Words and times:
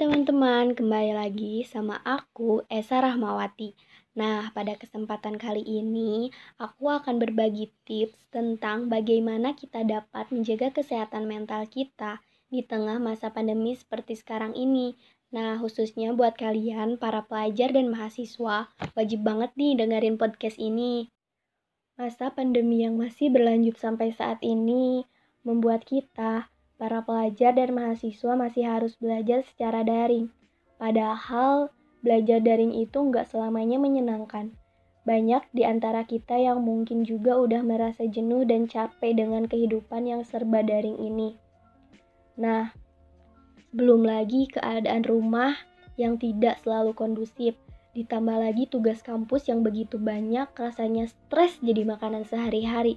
teman-teman, 0.00 0.72
kembali 0.72 1.12
lagi 1.12 1.60
sama 1.68 2.00
aku 2.08 2.64
Esa 2.72 3.04
Rahmawati. 3.04 3.76
Nah, 4.16 4.48
pada 4.56 4.72
kesempatan 4.72 5.36
kali 5.36 5.60
ini 5.60 6.32
aku 6.56 6.88
akan 6.88 7.20
berbagi 7.20 7.68
tips 7.84 8.16
tentang 8.32 8.88
bagaimana 8.88 9.52
kita 9.52 9.84
dapat 9.84 10.32
menjaga 10.32 10.72
kesehatan 10.72 11.28
mental 11.28 11.68
kita 11.68 12.24
di 12.48 12.64
tengah 12.64 12.96
masa 12.96 13.28
pandemi 13.28 13.76
seperti 13.76 14.16
sekarang 14.16 14.56
ini. 14.56 14.96
Nah, 15.36 15.60
khususnya 15.60 16.16
buat 16.16 16.32
kalian 16.32 16.96
para 16.96 17.28
pelajar 17.28 17.68
dan 17.68 17.92
mahasiswa, 17.92 18.72
wajib 18.96 19.20
banget 19.20 19.52
nih 19.60 19.84
dengerin 19.84 20.16
podcast 20.16 20.56
ini. 20.56 21.12
Masa 22.00 22.32
pandemi 22.32 22.88
yang 22.88 22.96
masih 22.96 23.28
berlanjut 23.28 23.76
sampai 23.76 24.16
saat 24.16 24.40
ini 24.40 25.04
membuat 25.44 25.84
kita 25.84 26.48
para 26.80 27.04
pelajar 27.04 27.52
dan 27.52 27.76
mahasiswa 27.76 28.32
masih 28.40 28.64
harus 28.64 28.96
belajar 28.96 29.44
secara 29.44 29.84
daring. 29.84 30.32
Padahal, 30.80 31.68
belajar 32.00 32.40
daring 32.40 32.72
itu 32.72 32.96
nggak 32.96 33.28
selamanya 33.28 33.76
menyenangkan. 33.76 34.56
Banyak 35.04 35.52
di 35.52 35.68
antara 35.68 36.08
kita 36.08 36.40
yang 36.40 36.64
mungkin 36.64 37.04
juga 37.04 37.36
udah 37.36 37.60
merasa 37.60 38.08
jenuh 38.08 38.48
dan 38.48 38.64
capek 38.64 39.12
dengan 39.12 39.44
kehidupan 39.44 40.08
yang 40.08 40.24
serba 40.24 40.64
daring 40.64 40.96
ini. 40.96 41.36
Nah, 42.40 42.72
belum 43.76 44.08
lagi 44.08 44.48
keadaan 44.48 45.04
rumah 45.04 45.60
yang 46.00 46.16
tidak 46.16 46.64
selalu 46.64 46.96
kondusif, 46.96 47.52
ditambah 47.92 48.40
lagi 48.40 48.64
tugas 48.64 49.04
kampus 49.04 49.52
yang 49.52 49.60
begitu 49.60 50.00
banyak, 50.00 50.48
rasanya 50.56 51.04
stres 51.12 51.60
jadi 51.60 51.84
makanan 51.84 52.24
sehari-hari. 52.24 52.96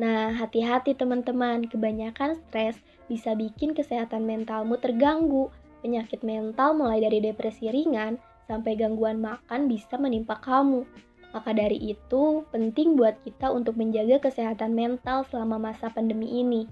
Nah, 0.00 0.32
hati-hati 0.32 0.96
teman-teman, 0.96 1.68
kebanyakan 1.68 2.40
stres 2.48 2.80
bisa 3.12 3.36
bikin 3.36 3.76
kesehatan 3.76 4.24
mentalmu 4.24 4.80
terganggu. 4.80 5.52
Penyakit 5.84 6.24
mental 6.24 6.72
mulai 6.78 7.04
dari 7.04 7.20
depresi 7.20 7.68
ringan 7.68 8.16
sampai 8.48 8.78
gangguan 8.78 9.20
makan 9.20 9.68
bisa 9.68 10.00
menimpa 10.00 10.40
kamu. 10.40 10.88
Maka 11.32 11.52
dari 11.52 11.76
itu, 11.80 12.44
penting 12.52 12.96
buat 12.96 13.20
kita 13.24 13.52
untuk 13.52 13.76
menjaga 13.76 14.20
kesehatan 14.20 14.76
mental 14.76 15.24
selama 15.28 15.60
masa 15.60 15.88
pandemi 15.88 16.40
ini. 16.40 16.68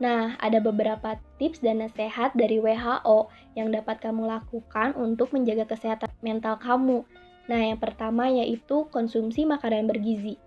Nah, 0.00 0.36
ada 0.40 0.60
beberapa 0.60 1.16
tips 1.36 1.60
dan 1.60 1.80
nasihat 1.84 2.32
dari 2.36 2.60
WHO 2.60 3.28
yang 3.56 3.72
dapat 3.72 4.00
kamu 4.00 4.28
lakukan 4.28 4.96
untuk 4.96 5.32
menjaga 5.32 5.68
kesehatan 5.68 6.10
mental 6.24 6.56
kamu. 6.56 7.04
Nah, 7.48 7.60
yang 7.60 7.80
pertama 7.80 8.28
yaitu 8.28 8.88
konsumsi 8.88 9.44
makanan 9.44 9.88
bergizi. 9.88 10.40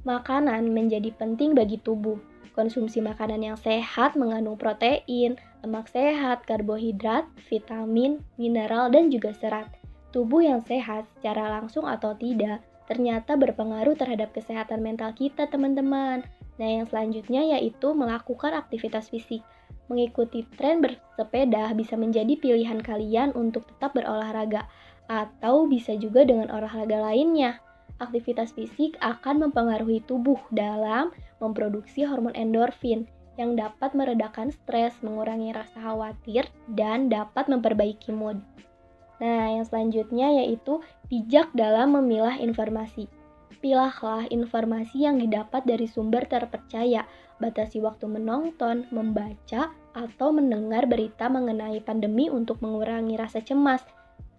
Makanan 0.00 0.72
menjadi 0.72 1.12
penting 1.12 1.52
bagi 1.52 1.76
tubuh. 1.76 2.16
Konsumsi 2.56 3.04
makanan 3.04 3.44
yang 3.44 3.58
sehat 3.60 4.16
mengandung 4.16 4.56
protein, 4.56 5.36
lemak 5.60 5.92
sehat, 5.92 6.48
karbohidrat, 6.48 7.28
vitamin, 7.52 8.24
mineral, 8.40 8.88
dan 8.88 9.12
juga 9.12 9.36
serat. 9.36 9.68
Tubuh 10.08 10.40
yang 10.40 10.64
sehat 10.64 11.04
secara 11.20 11.52
langsung 11.52 11.84
atau 11.84 12.16
tidak 12.16 12.64
ternyata 12.88 13.36
berpengaruh 13.36 13.92
terhadap 13.92 14.32
kesehatan 14.32 14.80
mental 14.80 15.12
kita, 15.12 15.46
teman-teman. 15.52 16.24
Nah, 16.56 16.68
yang 16.80 16.88
selanjutnya 16.88 17.60
yaitu 17.60 17.92
melakukan 17.92 18.56
aktivitas 18.56 19.12
fisik. 19.12 19.44
Mengikuti 19.92 20.48
tren 20.56 20.80
bersepeda 20.80 21.76
bisa 21.76 22.00
menjadi 22.00 22.40
pilihan 22.40 22.80
kalian 22.80 23.36
untuk 23.36 23.68
tetap 23.68 23.92
berolahraga, 23.92 24.64
atau 25.12 25.68
bisa 25.68 25.92
juga 26.00 26.24
dengan 26.24 26.48
olahraga 26.48 27.04
lainnya 27.04 27.60
aktivitas 28.00 28.56
fisik 28.56 28.96
akan 29.04 29.48
mempengaruhi 29.48 30.02
tubuh 30.08 30.40
dalam 30.50 31.12
memproduksi 31.38 32.02
hormon 32.02 32.34
endorfin 32.34 33.06
yang 33.40 33.56
dapat 33.56 33.96
meredakan 33.96 34.52
stres, 34.52 34.92
mengurangi 35.00 35.56
rasa 35.56 35.80
khawatir, 35.80 36.44
dan 36.76 37.08
dapat 37.08 37.48
memperbaiki 37.48 38.12
mood. 38.12 38.36
Nah, 39.20 39.52
yang 39.52 39.64
selanjutnya 39.64 40.44
yaitu 40.44 40.80
bijak 41.08 41.52
dalam 41.56 41.96
memilah 41.96 42.36
informasi. 42.40 43.08
Pilahlah 43.60 44.24
informasi 44.32 45.04
yang 45.04 45.20
didapat 45.20 45.68
dari 45.68 45.84
sumber 45.84 46.24
terpercaya. 46.24 47.04
Batasi 47.40 47.80
waktu 47.84 48.08
menonton, 48.08 48.88
membaca, 48.92 49.72
atau 49.92 50.28
mendengar 50.32 50.88
berita 50.88 51.28
mengenai 51.28 51.80
pandemi 51.84 52.32
untuk 52.32 52.60
mengurangi 52.64 53.20
rasa 53.20 53.44
cemas. 53.44 53.84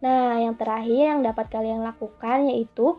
Nah, 0.01 0.41
yang 0.41 0.57
terakhir 0.57 1.13
yang 1.17 1.21
dapat 1.21 1.53
kalian 1.53 1.85
lakukan 1.85 2.49
yaitu 2.49 2.97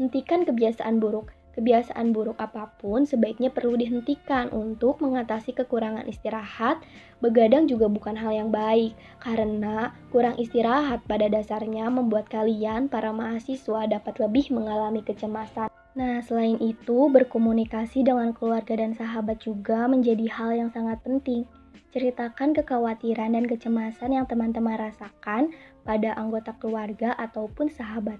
Hentikan 0.00 0.48
kebiasaan 0.48 0.96
buruk. 0.96 1.28
Kebiasaan 1.52 2.16
buruk 2.16 2.40
apa 2.40 2.72
pun 2.80 3.04
sebaiknya 3.04 3.52
perlu 3.52 3.76
dihentikan 3.76 4.48
untuk 4.48 4.96
mengatasi 5.04 5.52
kekurangan 5.52 6.08
istirahat. 6.08 6.80
Begadang 7.20 7.68
juga 7.68 7.84
bukan 7.84 8.16
hal 8.16 8.32
yang 8.32 8.48
baik, 8.48 8.96
karena 9.20 9.92
kurang 10.08 10.40
istirahat 10.40 11.04
pada 11.04 11.28
dasarnya 11.28 11.92
membuat 11.92 12.32
kalian, 12.32 12.88
para 12.88 13.12
mahasiswa, 13.12 13.84
dapat 13.92 14.16
lebih 14.24 14.48
mengalami 14.56 15.04
kecemasan. 15.04 15.68
Nah, 15.92 16.24
selain 16.24 16.56
itu, 16.64 17.12
berkomunikasi 17.12 18.00
dengan 18.00 18.32
keluarga 18.32 18.80
dan 18.80 18.96
sahabat 18.96 19.44
juga 19.44 19.84
menjadi 19.84 20.32
hal 20.32 20.56
yang 20.56 20.70
sangat 20.72 20.96
penting. 21.04 21.44
Ceritakan 21.92 22.56
kekhawatiran 22.56 23.36
dan 23.36 23.44
kecemasan 23.44 24.16
yang 24.16 24.24
teman-teman 24.24 24.80
rasakan 24.80 25.52
pada 25.84 26.16
anggota 26.16 26.56
keluarga 26.56 27.12
ataupun 27.20 27.68
sahabat 27.68 28.16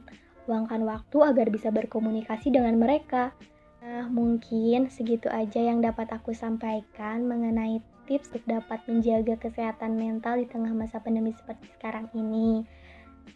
luangkan 0.49 0.85
waktu 0.87 1.17
agar 1.21 1.47
bisa 1.53 1.69
berkomunikasi 1.75 2.55
dengan 2.55 2.77
mereka. 2.79 3.35
Nah, 3.81 4.09
mungkin 4.13 4.93
segitu 4.93 5.33
aja 5.33 5.61
yang 5.61 5.81
dapat 5.81 6.13
aku 6.13 6.37
sampaikan 6.37 7.25
mengenai 7.25 7.81
tips 8.05 8.29
untuk 8.35 8.45
dapat 8.45 8.83
menjaga 8.85 9.41
kesehatan 9.41 9.97
mental 9.97 10.37
di 10.37 10.47
tengah 10.51 10.75
masa 10.77 11.01
pandemi 11.01 11.33
seperti 11.33 11.71
sekarang 11.79 12.11
ini. 12.13 12.67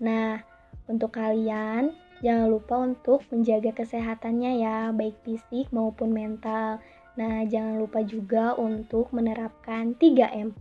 Nah, 0.04 0.42
untuk 0.84 1.16
kalian, 1.16 1.96
jangan 2.20 2.46
lupa 2.50 2.74
untuk 2.82 3.24
menjaga 3.32 3.72
kesehatannya 3.72 4.60
ya, 4.60 4.78
baik 4.92 5.16
fisik 5.24 5.72
maupun 5.72 6.12
mental. 6.12 6.82
Nah, 7.14 7.46
jangan 7.46 7.80
lupa 7.80 8.02
juga 8.04 8.52
untuk 8.58 9.08
menerapkan 9.14 9.96
3M. 9.96 10.52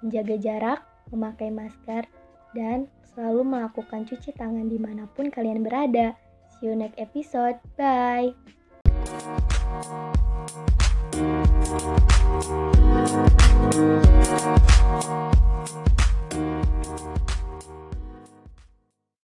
Menjaga 0.00 0.36
jarak, 0.40 0.80
memakai 1.12 1.52
masker, 1.52 2.08
dan 2.56 2.90
selalu 3.14 3.42
melakukan 3.42 4.06
cuci 4.06 4.34
tangan 4.34 4.66
di 4.70 4.78
mana 4.78 5.06
pun 5.12 5.28
kalian 5.28 5.62
berada. 5.66 6.14
See 6.58 6.70
you 6.70 6.76
next 6.76 6.98
episode. 7.00 7.58
Bye. 7.74 8.36